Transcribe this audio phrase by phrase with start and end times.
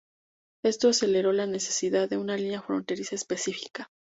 [0.63, 3.91] Esto aceleró la necesidad de una línea fronteriza específica.